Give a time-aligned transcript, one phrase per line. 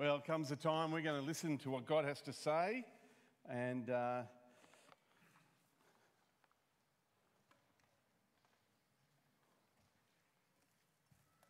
[0.00, 2.86] Well, comes a time we're going to listen to what God has to say,
[3.50, 4.22] and uh,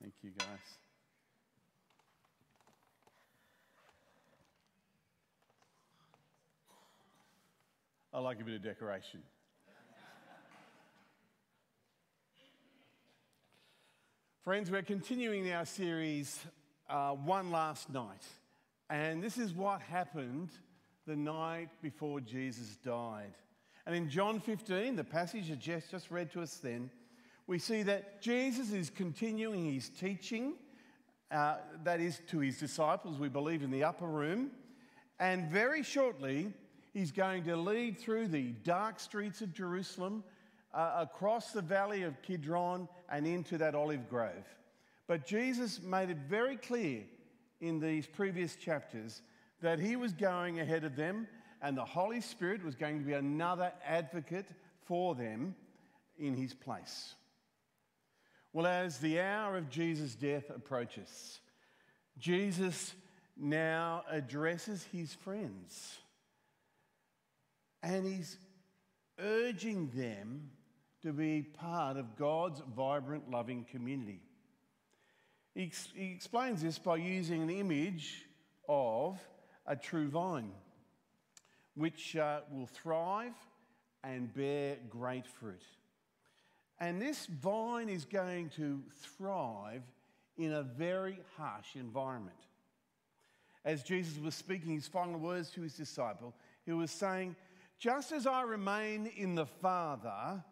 [0.03, 0.47] thank you, guys.
[8.13, 9.23] I like a bit of decoration.
[14.43, 16.45] Friends, we're continuing our series,
[16.89, 18.25] uh, One Last Night.
[18.91, 20.51] And this is what happened
[21.07, 23.33] the night before Jesus died.
[23.87, 26.91] And in John 15, the passage that Jess just read to us then,
[27.47, 30.55] we see that Jesus is continuing his teaching,
[31.31, 34.51] uh, that is to his disciples, we believe, in the upper room.
[35.21, 36.53] And very shortly,
[36.93, 40.25] he's going to lead through the dark streets of Jerusalem
[40.75, 44.47] uh, across the valley of Kidron and into that olive grove.
[45.07, 47.03] But Jesus made it very clear
[47.61, 49.23] in these previous chapters
[49.61, 51.27] that he was going ahead of them
[51.63, 54.47] and the Holy Spirit was going to be another advocate
[54.87, 55.55] for them
[56.19, 57.15] in his place.
[58.53, 61.41] Well, as the hour of Jesus' death approaches,
[62.19, 62.95] Jesus
[63.37, 65.99] now addresses his friends
[67.83, 68.37] and he's
[69.19, 70.51] urging them
[71.03, 74.21] to be part of God's vibrant, loving community.
[75.61, 78.25] He, ex- he explains this by using an image
[78.67, 79.21] of
[79.67, 80.53] a true vine,
[81.75, 83.35] which uh, will thrive
[84.03, 85.61] and bear great fruit.
[86.79, 88.81] And this vine is going to
[89.19, 89.83] thrive
[90.39, 92.39] in a very harsh environment.
[93.63, 96.33] As Jesus was speaking his final words to his disciple,
[96.65, 97.37] he was saying,
[97.79, 100.43] Just as I remain in the Father,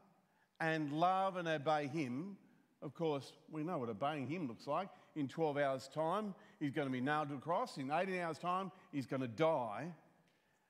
[0.60, 2.36] and love and obey Him,
[2.82, 4.88] of course, we know what obeying Him looks like.
[5.18, 7.76] In 12 hours' time, He's going to be nailed to the cross.
[7.76, 9.92] In 18 hours' time, He's going to die.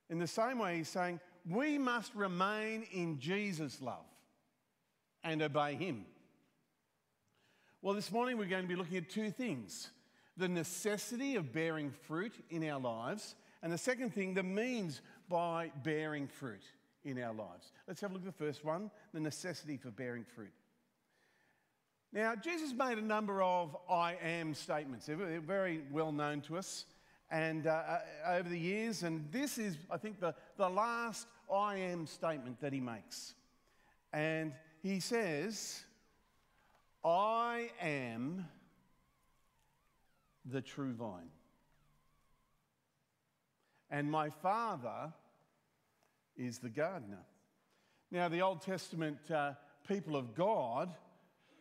[0.08, 4.06] In the same way, He's saying, we must remain in Jesus' love
[5.22, 6.06] and obey Him.
[7.82, 9.90] Well, this morning we're going to be looking at two things
[10.38, 15.70] the necessity of bearing fruit in our lives, and the second thing, the means by
[15.82, 16.62] bearing fruit
[17.04, 17.72] in our lives.
[17.86, 20.52] Let's have a look at the first one the necessity for bearing fruit.
[22.12, 25.06] Now, Jesus made a number of I am statements.
[25.06, 26.86] They're very well known to us
[27.30, 31.76] and uh, uh, over the years, and this is, I think, the, the last I
[31.76, 33.34] am statement that he makes.
[34.12, 34.52] And
[34.82, 35.82] he says,
[37.04, 38.46] I am
[40.46, 41.28] the true vine.
[43.90, 45.12] And my Father
[46.36, 47.24] is the gardener.
[48.10, 49.52] Now, the Old Testament uh,
[49.86, 50.94] people of God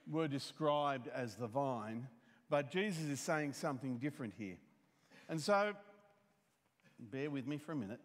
[0.09, 2.07] were described as the vine,
[2.49, 4.57] but Jesus is saying something different here.
[5.29, 5.73] And so,
[6.99, 7.99] bear with me for a minute.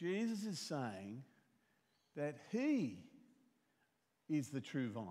[0.00, 1.24] Jesus is saying
[2.16, 3.04] that he
[4.30, 5.04] is the true vine.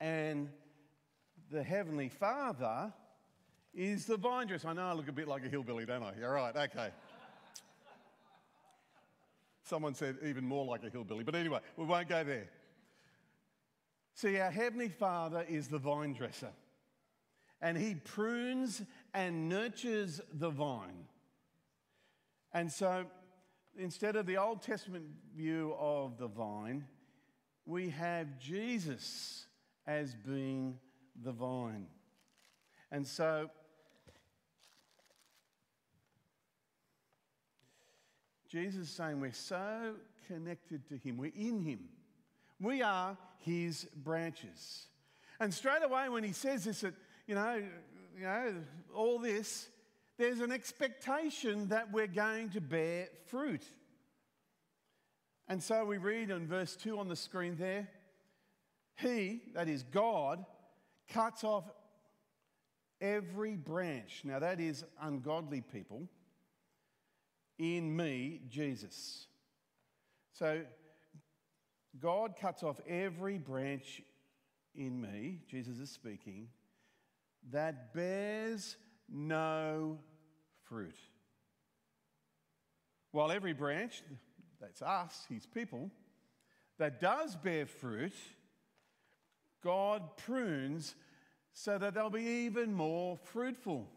[0.00, 0.50] And
[1.50, 2.92] the Heavenly Father
[3.72, 4.68] is the vine dresser.
[4.68, 6.12] I know I look a bit like a hillbilly, don't I?
[6.18, 6.90] You're right, okay.
[9.70, 12.48] Someone said even more like a hillbilly, but anyway, we won't go there.
[14.14, 16.50] See, our Heavenly Father is the vine dresser,
[17.62, 18.82] and He prunes
[19.14, 21.06] and nurtures the vine.
[22.52, 23.06] And so,
[23.78, 25.04] instead of the Old Testament
[25.36, 26.84] view of the vine,
[27.64, 29.46] we have Jesus
[29.86, 30.80] as being
[31.22, 31.86] the vine.
[32.90, 33.50] And so,
[38.50, 39.94] Jesus is saying we're so
[40.26, 41.88] connected to Him, we're in Him.
[42.60, 44.86] We are His branches.
[45.38, 46.94] And straight away, when He says this, that,
[47.28, 47.62] you know,
[48.18, 48.54] you know,
[48.92, 49.68] all this,
[50.18, 53.64] there's an expectation that we're going to bear fruit.
[55.46, 57.88] And so we read in verse 2 on the screen there
[58.96, 60.44] He, that is God,
[61.08, 61.70] cuts off
[63.00, 64.22] every branch.
[64.24, 66.08] Now, that is ungodly people
[67.60, 69.26] in me, Jesus.
[70.32, 70.62] So,
[72.00, 74.00] God cuts off every branch
[74.74, 76.48] in me, Jesus is speaking,
[77.50, 78.76] that bears
[79.08, 79.98] no
[80.62, 80.96] fruit.
[83.12, 84.02] While every branch,
[84.60, 85.90] that's us, his people,
[86.78, 88.14] that does bear fruit,
[89.62, 90.94] God prunes
[91.52, 93.88] so that they'll be even more fruitful.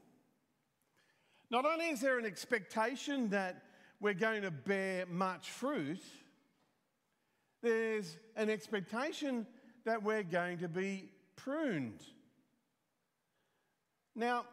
[1.53, 3.61] Not only is there an expectation that
[3.99, 6.01] we're going to bear much fruit,
[7.61, 9.45] there's an expectation
[9.85, 12.01] that we're going to be pruned.
[14.15, 14.45] Now,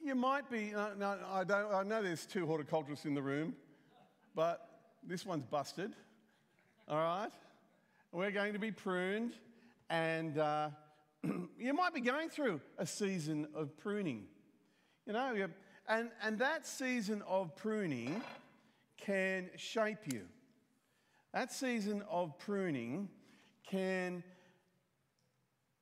[0.00, 3.54] you might be, uh, no, I, don't, I know there's two horticulturists in the room,
[4.34, 4.68] but
[5.06, 5.94] this one's busted,
[6.88, 7.30] all right?
[8.10, 9.34] We're going to be pruned,
[9.90, 10.70] and uh,
[11.56, 14.24] you might be going through a season of pruning.
[15.06, 15.48] You know,
[15.88, 18.20] and, and that season of pruning
[18.96, 20.22] can shape you.
[21.32, 23.08] That season of pruning
[23.64, 24.24] can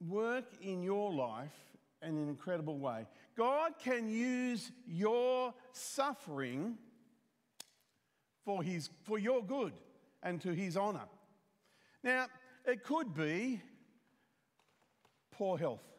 [0.07, 1.55] work in your life
[2.03, 3.07] in an incredible way.
[3.35, 6.77] God can use your suffering
[8.45, 9.73] for, his, for your good
[10.23, 11.09] and to his honor.
[12.03, 12.27] Now,
[12.67, 13.63] it could be
[15.31, 15.94] poor health.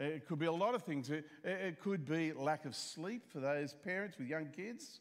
[0.00, 1.10] It could be a lot of things.
[1.10, 5.00] It, it could be lack of sleep for those parents with young kids.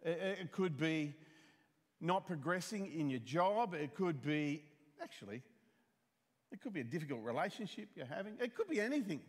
[0.00, 1.14] It, it could be
[2.00, 3.74] not progressing in your job.
[3.74, 4.62] It could be,
[5.02, 5.42] actually,
[6.50, 8.38] it could be a difficult relationship you're having.
[8.40, 9.20] It could be anything.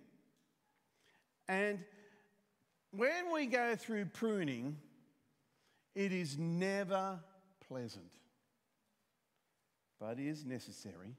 [1.50, 1.80] And
[2.92, 4.78] when we go through pruning,
[5.94, 7.20] it is never
[7.68, 8.12] pleasant,
[10.00, 11.18] but is necessary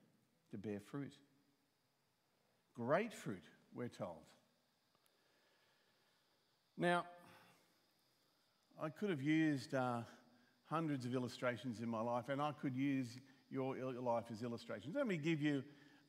[0.50, 1.12] to bear fruit.
[2.74, 4.24] Great fruit, we're told.
[6.76, 7.04] Now,
[8.82, 10.00] I could have used uh,
[10.68, 14.96] hundreds of illustrations in my life, and I could use your life as illustrations.
[14.96, 15.62] Let me give you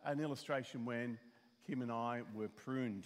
[0.04, 1.20] an illustration when
[1.68, 3.06] Kim and I were pruned.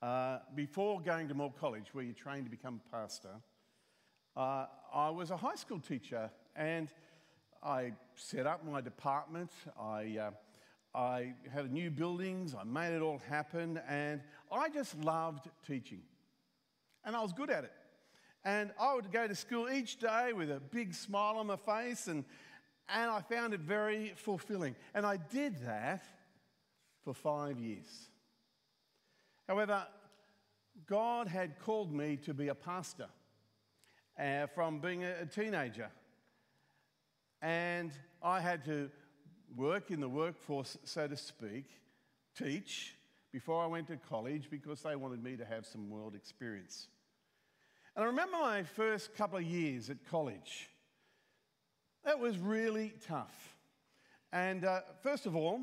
[0.00, 3.40] Uh, before going to Moore College, where you train to become a pastor,
[4.36, 6.88] uh, I was a high school teacher and
[7.62, 9.50] I set up my department.
[9.80, 10.30] I uh,
[10.94, 14.20] I had new buildings, I made it all happen, and
[14.52, 16.02] I just loved teaching.
[17.04, 17.72] And I was good at it.
[18.44, 22.06] And I would go to school each day with a big smile on my face,
[22.06, 22.24] and,
[22.88, 24.76] and I found it very fulfilling.
[24.94, 26.04] And I did that
[27.02, 28.08] for five years.
[29.48, 29.86] However,
[30.86, 33.08] God had called me to be a pastor
[34.18, 35.90] uh, from being a, a teenager.
[37.42, 37.92] And
[38.22, 38.90] I had to
[39.56, 41.66] work in the workforce, so to speak,
[42.36, 42.96] teach
[43.32, 46.88] before I went to college because they wanted me to have some world experience.
[47.96, 50.70] And I remember my first couple of years at college.
[52.04, 53.56] That was really tough.
[54.32, 55.60] And uh, first of all,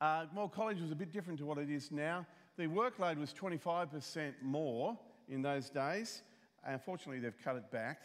[0.00, 2.26] uh, Moore College was a bit different to what it is now.
[2.56, 4.98] The workload was 25% more
[5.28, 6.22] in those days.
[6.64, 8.00] Unfortunately, they've cut it back.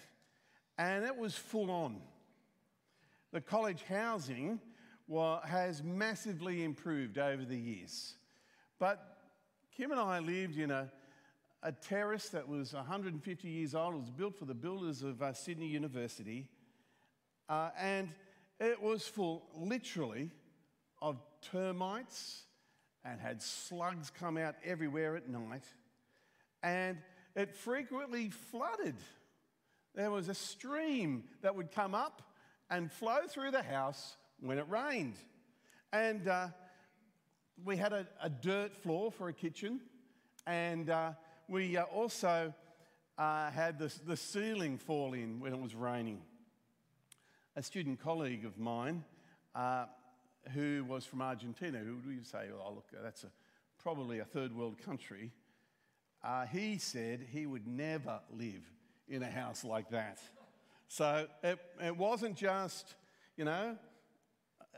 [0.78, 1.98] And it was full on.
[3.34, 4.60] The college housing
[5.46, 8.16] has massively improved over the years.
[8.80, 9.18] But
[9.76, 10.92] Kim and I lived in a,
[11.62, 13.96] a terrace that was 150 years old.
[13.96, 16.48] It was built for the builders of uh, Sydney University.
[17.50, 18.10] Uh, and
[18.60, 20.32] it was full, literally,
[21.02, 22.44] of termites
[23.04, 25.64] and had slugs come out everywhere at night.
[26.64, 26.98] And
[27.36, 28.96] it frequently flooded.
[29.96, 32.22] There was a stream that would come up
[32.70, 35.16] and flow through the house when it rained.
[35.94, 36.48] And uh,
[37.64, 39.80] we had a, a, dirt floor for a kitchen,
[40.46, 41.12] and uh,
[41.48, 42.54] we uh, also
[43.18, 46.22] uh, had the, the ceiling fall in when it was raining.
[47.56, 49.04] A student colleague of mine
[49.56, 49.86] uh,
[50.54, 53.32] who was from Argentina, who we would say, oh, look, that's a,
[53.82, 55.32] probably a third world country,
[56.24, 58.64] uh, he said he would never live
[59.08, 60.20] in a house like that.
[60.88, 62.96] So it, it wasn't just,
[63.36, 63.78] you know,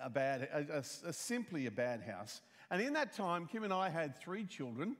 [0.01, 2.41] a bad, a, a, a simply a bad house.
[2.71, 4.95] And in that time, Kim and I had three children,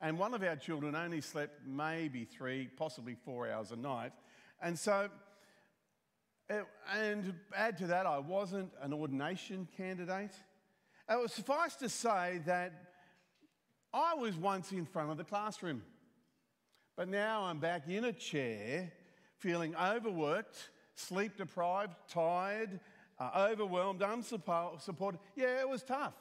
[0.00, 4.12] and one of our children only slept maybe three, possibly four hours a night.
[4.62, 5.08] And so,
[6.48, 10.32] it, and add to that, I wasn't an ordination candidate.
[11.08, 12.72] It was suffice to say that
[13.92, 15.82] I was once in front of the classroom,
[16.96, 18.92] but now I'm back in a chair
[19.38, 22.80] feeling overworked, sleep deprived, tired,
[23.18, 25.20] uh, overwhelmed, unsupported.
[25.36, 26.14] Yeah, it was tough.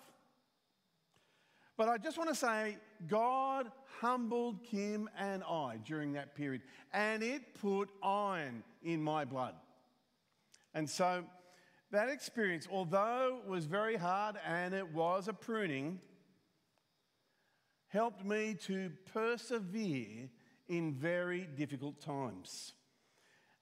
[1.76, 2.78] But I just want to say,
[3.08, 6.62] God humbled Kim and I during that period,
[6.94, 9.56] and it put iron in my blood.
[10.76, 11.24] And so
[11.92, 16.00] that experience, although it was very hard and it was a pruning,
[17.88, 20.30] helped me to persevere
[20.68, 22.74] in very difficult times.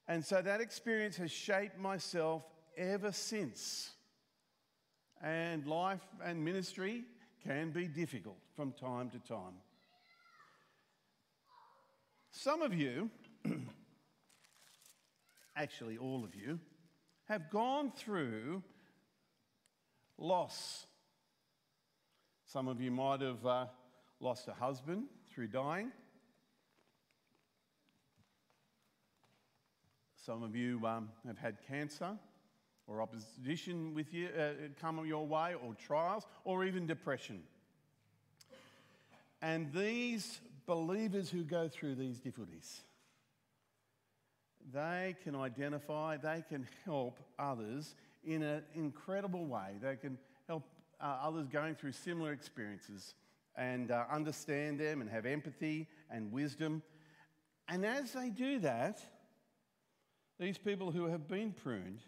[0.07, 2.43] And so that experience has shaped myself
[2.77, 3.91] ever since.
[5.23, 7.03] And life and ministry
[7.43, 9.53] can be difficult from time to time.
[12.31, 13.09] Some of you,
[15.55, 16.59] actually all of you,
[17.27, 18.63] have gone through
[20.17, 20.85] loss.
[22.45, 23.65] Some of you might have uh,
[24.19, 25.91] lost a husband through dying.
[30.25, 32.11] Some of you um, have had cancer
[32.85, 37.41] or opposition with you uh, come your way, or trials, or even depression.
[39.41, 42.81] And these believers who go through these difficulties,
[44.71, 49.77] they can identify, they can help others in an incredible way.
[49.81, 50.63] They can help
[50.99, 53.15] uh, others going through similar experiences
[53.55, 56.83] and uh, understand them and have empathy and wisdom.
[57.67, 59.01] And as they do that,
[60.41, 61.99] these people who have been pruned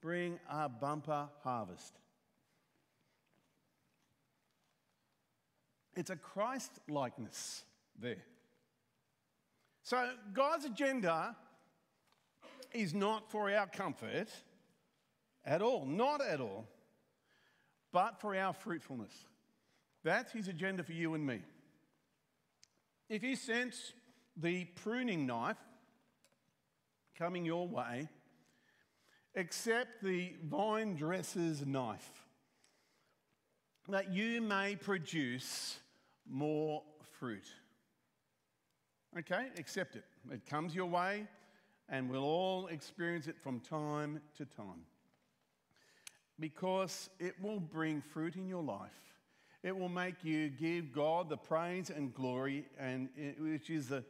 [0.00, 1.92] bring a bumper harvest.
[5.94, 7.64] It's a Christ likeness
[8.00, 8.24] there.
[9.82, 11.36] So, God's agenda
[12.72, 14.28] is not for our comfort
[15.44, 16.66] at all, not at all,
[17.92, 19.12] but for our fruitfulness.
[20.02, 21.42] That's His agenda for you and me.
[23.10, 23.92] If you sense
[24.34, 25.58] the pruning knife
[27.18, 28.08] coming your way,
[29.34, 32.26] accept the vine dresser's knife
[33.88, 35.76] that you may produce
[36.28, 36.82] more
[37.18, 37.46] fruit.
[39.18, 40.04] Okay, accept it.
[40.30, 41.26] It comes your way,
[41.88, 44.84] and we'll all experience it from time to time.
[46.38, 48.90] Because it will bring fruit in your life.
[49.62, 53.08] It will make you give God the praise and glory, and
[53.38, 54.04] which is the,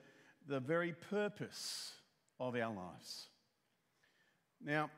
[0.49, 1.93] the very purpose
[2.39, 3.29] of our lives.
[4.65, 4.91] Now,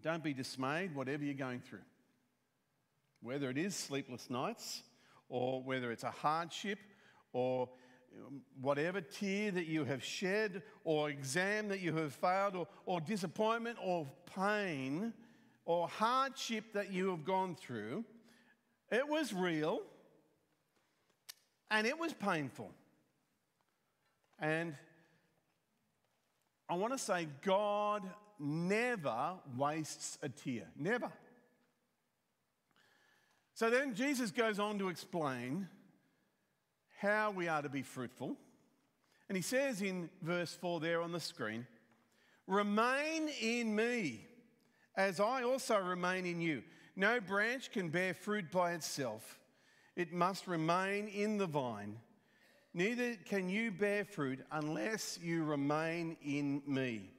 [0.00, 1.84] don't be dismayed, whatever you're going through.
[3.22, 4.82] Whether it is sleepless nights,
[5.28, 6.78] or whether it's a hardship,
[7.32, 7.68] or
[8.26, 13.00] um, whatever tear that you have shed, or exam that you have failed, or, or
[13.00, 15.12] disappointment, or pain,
[15.64, 18.04] or hardship that you have gone through,
[18.90, 19.82] it was real
[21.70, 22.70] and it was painful.
[24.40, 24.74] And
[26.70, 28.08] I want to say, God
[28.38, 30.68] never wastes a tear.
[30.76, 31.10] Never.
[33.54, 35.68] So then Jesus goes on to explain
[37.00, 38.36] how we are to be fruitful.
[39.28, 41.66] And he says in verse 4 there on the screen,
[42.46, 44.26] Remain in me,
[44.96, 46.62] as I also remain in you.
[46.94, 49.40] No branch can bear fruit by itself,
[49.96, 51.96] it must remain in the vine.
[52.72, 57.10] Neither can you bear fruit unless you remain in me.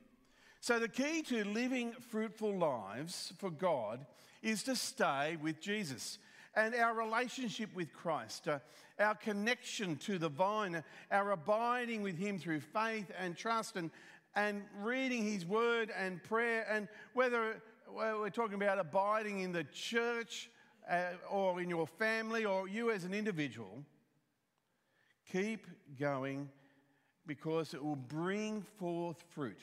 [0.62, 4.06] So, the key to living fruitful lives for God
[4.42, 6.20] is to stay with Jesus
[6.56, 8.60] and our relationship with Christ, uh,
[9.00, 13.90] our connection to the vine, our abiding with Him through faith and trust, and,
[14.36, 16.66] and reading His word and prayer.
[16.70, 20.50] And whether we're talking about abiding in the church
[20.90, 23.84] uh, or in your family or you as an individual,
[25.32, 25.68] Keep
[26.00, 26.50] going
[27.26, 29.60] because it will bring forth fruit.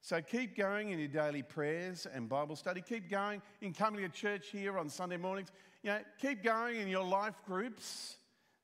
[0.00, 2.82] So keep going in your daily prayers and Bible study.
[2.82, 5.48] Keep going in coming to church here on Sunday mornings.
[5.82, 8.16] You know, keep going in your life groups.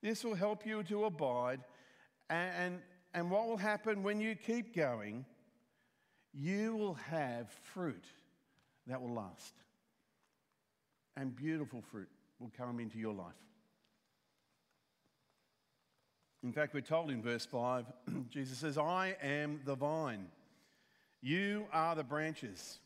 [0.02, 1.61] This will help you to abide.
[2.29, 2.81] And, and,
[3.14, 5.25] and what will happen when you keep going?
[6.35, 8.05] You will have fruit
[8.87, 9.55] that will last.
[11.17, 13.35] And beautiful fruit will come into your life.
[16.42, 17.85] In fact, we're told in verse 5,
[18.30, 20.26] Jesus says, I am the vine,
[21.20, 22.78] you are the branches.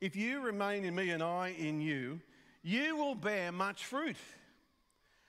[0.00, 2.20] If you remain in me and I in you,
[2.62, 4.16] you will bear much fruit.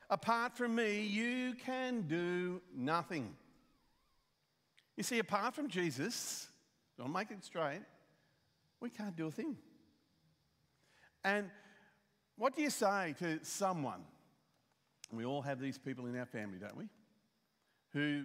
[0.10, 3.36] Apart from me, you can do nothing.
[4.96, 6.48] You see, apart from Jesus,
[6.98, 7.82] don't make it straight,
[8.80, 9.58] we can't do a thing.
[11.24, 11.50] And
[12.38, 14.02] what do you say to someone
[15.12, 16.90] we all have these people in our family, don't we?
[17.94, 18.24] Who,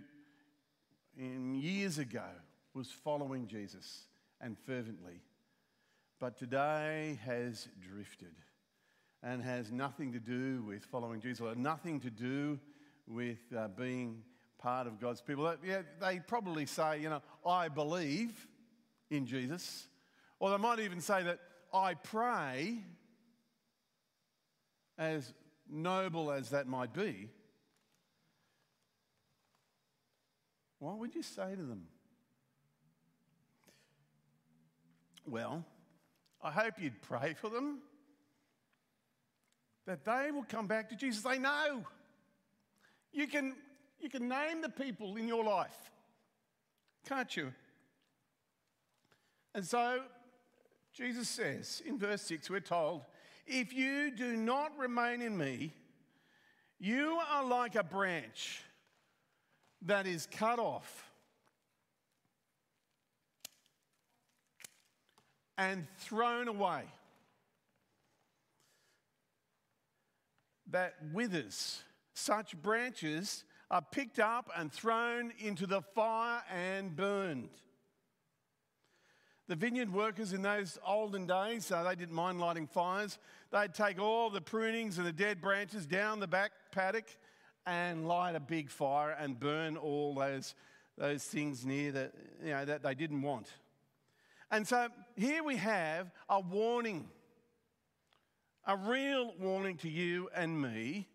[1.17, 2.25] in years ago,
[2.75, 4.07] was following Jesus
[4.41, 5.21] and fervently,
[6.19, 8.35] but today has drifted
[9.23, 12.59] and has nothing to do with following Jesus, or nothing to do
[13.07, 14.23] with uh, being
[14.59, 15.55] part of God's people.
[15.65, 18.47] Yeah, they probably say, you know, I believe
[19.11, 19.89] in Jesus,
[20.39, 21.39] or they might even say that
[21.73, 22.79] I pray
[24.97, 25.33] as
[25.71, 27.29] noble as that might be,
[30.79, 31.87] what would you say to them?
[35.27, 35.65] Well,
[36.43, 37.81] I hope you'd pray for them
[39.87, 41.23] that they will come back to Jesus.
[41.23, 41.85] They know.
[43.13, 43.55] You can,
[44.01, 45.91] you can name the people in your life,
[47.07, 47.53] can't you?
[49.55, 50.01] And so
[50.93, 53.03] Jesus says in verse 6, we're told,
[53.47, 55.73] If you do not remain in me,
[56.79, 58.63] you are like a branch
[59.83, 61.11] that is cut off
[65.59, 66.85] and thrown away,
[70.71, 71.83] that withers.
[72.15, 77.51] Such branches are picked up and thrown into the fire and burned.
[79.51, 83.19] The vineyard workers in those olden days, uh, they didn't mind lighting fires.
[83.51, 87.07] They'd take all the prunings and the dead branches down the back paddock
[87.67, 90.55] and light a big fire and burn all those,
[90.97, 92.13] those things near that,
[92.45, 93.49] you know, that they didn't want.
[94.53, 97.09] And so here we have a warning,
[98.69, 101.09] a real warning to you and me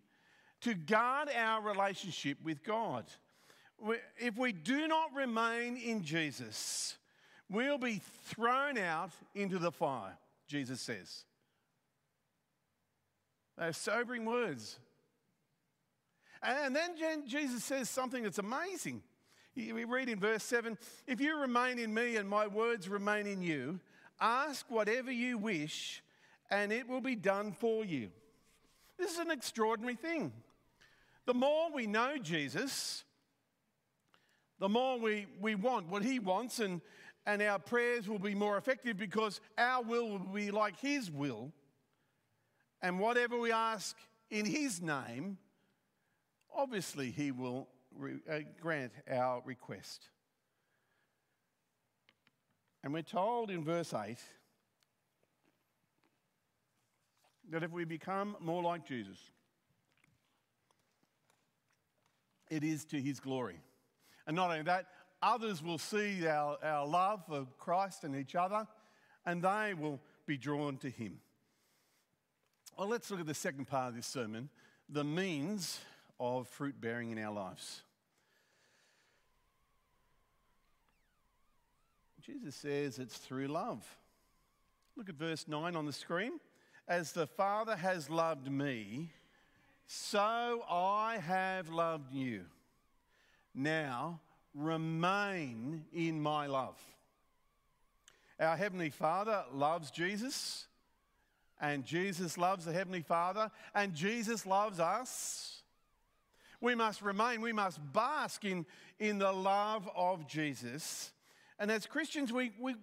[0.60, 3.06] to guard our relationship with God.
[4.18, 6.98] If we do not remain in Jesus,
[7.56, 11.24] we'll be thrown out into the fire, Jesus says.
[13.58, 14.78] They're sobering words.
[16.44, 16.96] And then
[17.26, 19.02] Jesus says something that's amazing.
[19.56, 23.42] We read in verse 7 If you remain in me and my words remain in
[23.42, 23.80] you,
[24.20, 26.04] ask whatever you wish,
[26.52, 28.10] and it will be done for you.
[28.98, 30.32] This is an extraordinary thing.
[31.26, 33.04] The more we know Jesus,
[34.60, 36.82] the more we, we want what he wants, and,
[37.26, 41.52] and our prayers will be more effective because our will will be like his will.
[42.82, 43.98] And whatever we ask
[44.30, 45.38] in his name,
[46.56, 47.68] obviously he will
[47.98, 50.10] re- uh, grant our request.
[52.84, 54.18] And we're told in verse 8
[57.50, 59.18] that if we become more like Jesus,
[62.52, 63.60] it is to his glory.
[64.28, 64.86] And not only that,
[65.22, 68.68] others will see our, our love for Christ and each other,
[69.26, 71.20] and they will be drawn to him.
[72.78, 74.50] Well, let's look at the second part of this sermon
[74.88, 75.80] the means
[76.20, 77.82] of fruit bearing in our lives.
[82.22, 83.84] Jesus says it's through love.
[84.96, 86.40] Look at verse 9 on the screen.
[86.88, 89.12] As the Father has loved me,
[89.88, 92.46] so I have loved you.
[93.54, 94.22] Now
[94.56, 96.80] remain in my love.
[98.40, 100.68] Our Heavenly Father loves Jesus,
[101.60, 105.62] and Jesus loves the Heavenly Father, and Jesus loves us.
[106.62, 108.66] We must remain, we must bask in,
[109.00, 111.12] in the love of Jesus.
[111.60, 112.76] And as Christians, we, we,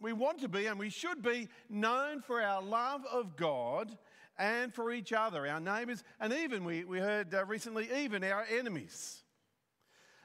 [0.00, 3.96] we want to be and we should be known for our love of God
[4.38, 8.44] and for each other, our neighbours, and even, we, we heard uh, recently, even our
[8.50, 9.23] enemies.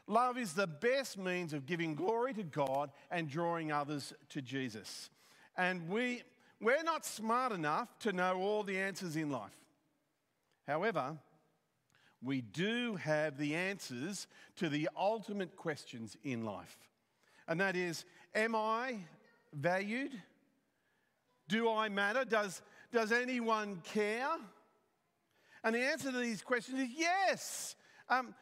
[0.10, 5.12] Love is the best means of giving glory to God and drawing others to Jesus.
[5.56, 6.24] And we,
[6.60, 9.56] we're not smart enough to know all the answers in life.
[10.68, 11.16] However,
[12.24, 16.78] we do have the answers to the ultimate questions in life.
[17.48, 18.98] And that is Am I
[19.54, 20.12] valued?
[21.48, 22.26] Do I matter?
[22.26, 24.38] Does, does anyone care?
[25.64, 27.76] And the answer to these questions is yes.
[28.10, 28.34] Um,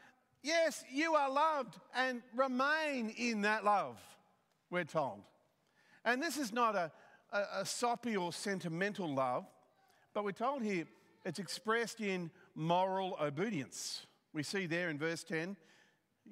[0.43, 3.97] yes, you are loved and remain in that love,
[4.69, 5.21] we're told.
[6.05, 6.91] And this is not a,
[7.31, 9.45] a, a soppy or sentimental love,
[10.13, 10.85] but we're told here
[11.25, 14.05] it's expressed in moral obedience.
[14.33, 15.57] We see there in verse 10,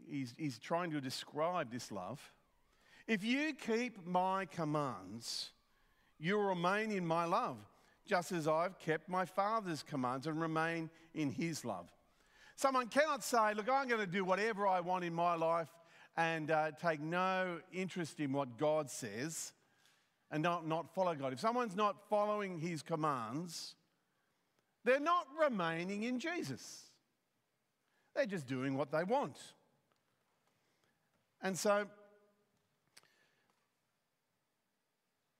[0.09, 2.21] he's, he's trying to describe this love.
[3.07, 5.51] If you keep my commands,
[6.17, 7.57] you'll remain in my love
[8.05, 11.91] just as I've kept my Father's commands and remain in his love.
[12.55, 15.67] Someone cannot say, Look, I'm going to do whatever I want in my life
[16.17, 19.51] and uh, take no interest in what God says
[20.31, 21.33] and not, not follow God.
[21.33, 23.75] If someone's not following his commands,
[24.85, 26.83] they're not remaining in Jesus.
[28.15, 29.37] They're just doing what they want.
[31.41, 31.85] And so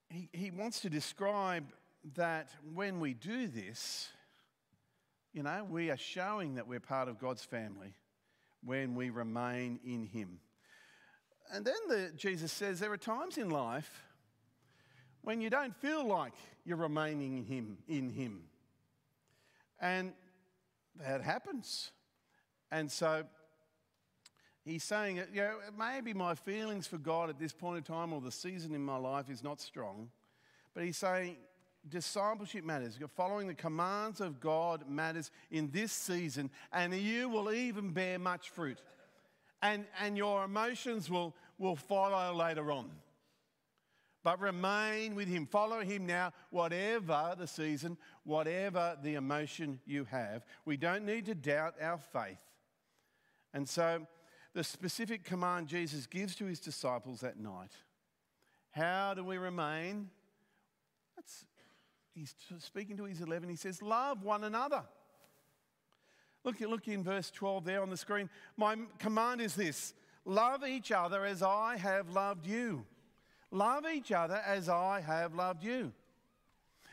[0.10, 1.65] he, he wants to describe
[2.15, 4.10] that when we do this,
[5.36, 7.93] you know, we are showing that we're part of God's family
[8.63, 10.39] when we remain in Him.
[11.52, 14.06] And then the, Jesus says there are times in life
[15.24, 16.32] when you don't feel like
[16.63, 18.43] you're remaining in Him, in Him.
[19.82, 20.13] And
[21.06, 21.91] that happens.
[22.71, 23.26] And so
[24.63, 28.21] he's saying, you know, maybe my feelings for God at this point in time or
[28.21, 30.10] the season in my life is not strong.
[30.74, 31.36] But he's saying,
[31.89, 32.98] discipleship matters.
[33.15, 38.50] Following the commands of God matters in this season, and you will even bear much
[38.50, 38.82] fruit.
[39.62, 42.91] And, and your emotions will, will follow later on.
[44.24, 45.45] but remain with Him.
[45.45, 50.45] Follow Him now, whatever the season, whatever the emotion you have.
[50.65, 52.39] We don't need to doubt our faith.
[53.54, 54.06] And so,
[54.54, 57.71] the specific command Jesus gives to His disciples that night
[58.76, 60.10] how do we remain?
[61.15, 61.45] That's,
[62.15, 63.49] he's speaking to his 11.
[63.49, 64.84] He says, Love one another.
[66.43, 68.30] Look, look in verse 12 there on the screen.
[68.56, 69.93] My command is this
[70.25, 72.86] love each other as I have loved you.
[73.51, 75.91] Love each other as I have loved you.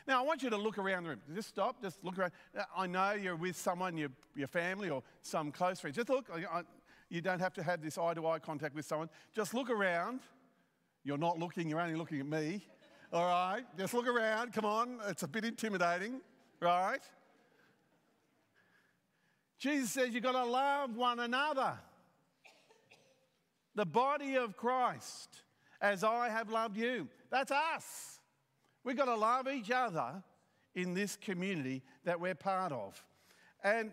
[0.07, 1.21] Now, I want you to look around the room.
[1.33, 2.31] Just stop, just look around.
[2.57, 5.95] Uh, I know you're with someone, your, your family or some close friends.
[5.95, 6.29] Just look.
[7.09, 9.09] You don't have to have this eye to eye contact with someone.
[9.33, 10.19] Just look around
[11.03, 12.65] you're not looking, you're only looking at me.
[13.13, 13.63] All right?
[13.77, 14.53] Just look around.
[14.53, 14.99] Come on.
[15.07, 16.19] It's a bit intimidating,
[16.59, 17.01] right?
[19.59, 21.77] Jesus says you've got to love one another.
[23.75, 25.29] The body of Christ,
[25.79, 27.07] as I have loved you.
[27.29, 28.19] That's us.
[28.83, 30.23] We've got to love each other
[30.73, 33.01] in this community that we're part of.
[33.63, 33.91] And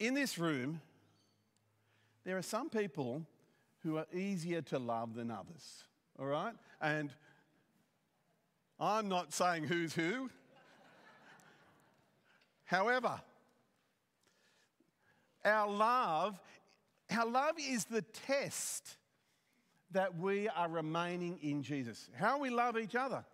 [0.00, 0.80] in this room,
[2.24, 3.22] there are some people
[3.84, 5.84] who are easier to love than others.
[6.18, 6.54] All right?
[6.80, 7.14] And
[8.78, 10.30] I'm not saying who's who.
[12.64, 13.20] However,
[15.44, 16.38] our love,
[17.10, 18.96] our love is the test
[19.92, 22.10] that we are remaining in Jesus.
[22.14, 23.24] How we love each other.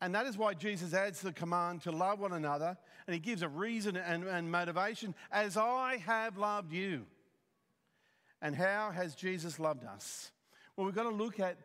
[0.00, 3.42] And that is why Jesus adds the command to love one another, and he gives
[3.42, 7.06] a reason and, and motivation as I have loved you.
[8.40, 10.30] And how has Jesus loved us?
[10.76, 11.56] Well, we've got to look at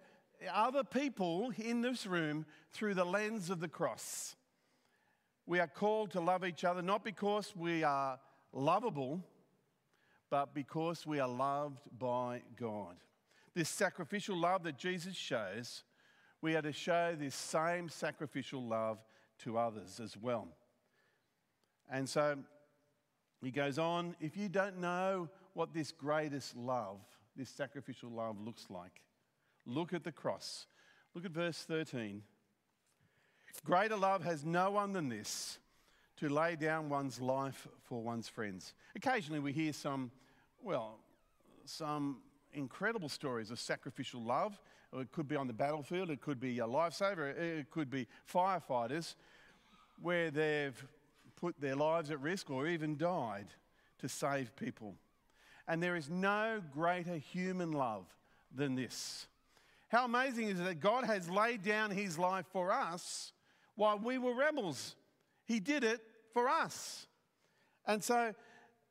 [0.51, 4.35] other people in this room through the lens of the cross.
[5.45, 8.19] We are called to love each other not because we are
[8.53, 9.21] lovable,
[10.29, 12.95] but because we are loved by God.
[13.53, 15.83] This sacrificial love that Jesus shows,
[16.41, 18.97] we are to show this same sacrificial love
[19.39, 20.47] to others as well.
[21.91, 22.37] And so
[23.43, 26.99] he goes on if you don't know what this greatest love,
[27.35, 29.01] this sacrificial love, looks like.
[29.65, 30.65] Look at the cross.
[31.13, 32.21] Look at verse 13.
[33.63, 35.59] Greater love has no one than this
[36.17, 38.73] to lay down one's life for one's friends.
[38.95, 40.11] Occasionally we hear some,
[40.61, 40.99] well,
[41.65, 42.17] some
[42.53, 44.59] incredible stories of sacrificial love.
[44.93, 49.15] It could be on the battlefield, it could be a lifesaver, it could be firefighters
[50.01, 50.85] where they've
[51.35, 53.47] put their lives at risk or even died
[53.99, 54.95] to save people.
[55.67, 58.05] And there is no greater human love
[58.53, 59.27] than this.
[59.93, 63.31] How amazing is it that God has laid down his life for us
[63.75, 64.95] while we were rebels?
[65.45, 66.01] He did it
[66.33, 67.05] for us.
[67.85, 68.33] And so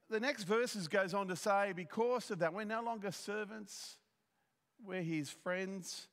[0.08, 3.96] the next verses goes on to say, because of that, we're no longer servants,
[4.86, 6.06] we're his friends.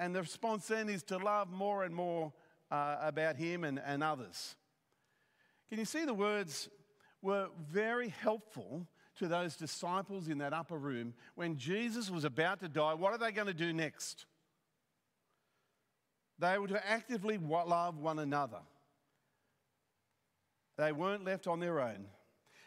[0.00, 2.32] And the response then is to love more and more
[2.70, 4.56] uh, about him and, and others.
[5.68, 6.70] Can you see the words
[7.20, 12.68] were very helpful to those disciples in that upper room when Jesus was about to
[12.68, 14.26] die, what are they going to do next?
[16.38, 18.60] They were to actively love one another.
[20.76, 22.06] They weren't left on their own.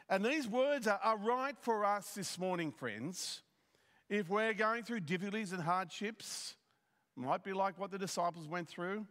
[0.07, 3.41] And these words are, are right for us this morning, friends.
[4.07, 6.55] If we're going through difficulties and hardships,
[7.15, 9.05] might be like what the disciples went through.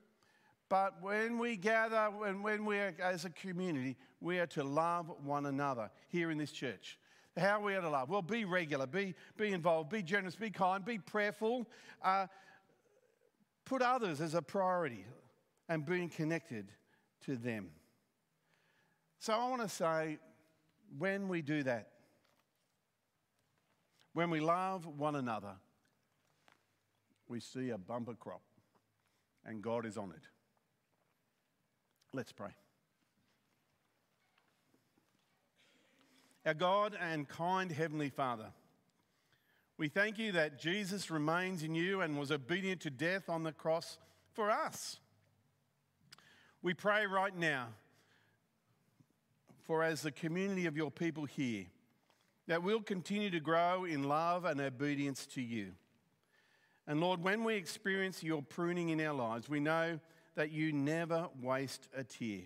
[0.68, 5.12] But when we gather, when, when we are as a community, we are to love
[5.22, 6.98] one another here in this church.
[7.36, 8.10] How are we to love?
[8.10, 11.68] Well, be regular, be, be involved, be generous, be kind, be prayerful.
[12.02, 12.26] Uh,
[13.64, 15.04] put others as a priority
[15.68, 16.70] and being connected
[17.24, 17.70] to them.
[19.18, 20.18] So I want to say
[20.98, 21.88] when we do that,
[24.12, 25.54] when we love one another,
[27.26, 28.42] we see a bumper crop
[29.44, 30.22] and God is on it.
[32.12, 32.50] Let's pray.
[36.46, 38.48] Our God and kind Heavenly Father,
[39.78, 43.52] we thank you that Jesus remains in you and was obedient to death on the
[43.52, 43.96] cross
[44.34, 44.98] for us.
[46.62, 47.68] We pray right now
[49.62, 51.64] for as the community of your people here,
[52.46, 55.72] that we'll continue to grow in love and obedience to you.
[56.86, 59.98] And Lord, when we experience your pruning in our lives, we know
[60.34, 62.42] that you never waste a tear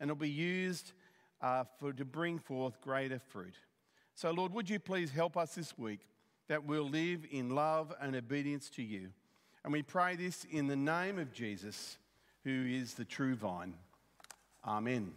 [0.00, 0.92] and it'll be used
[1.40, 3.54] uh, for, to bring forth greater fruit.
[4.14, 6.00] So, Lord, would you please help us this week
[6.48, 9.10] that we'll live in love and obedience to you?
[9.64, 11.98] And we pray this in the name of Jesus,
[12.44, 13.74] who is the true vine.
[14.64, 15.12] Amen.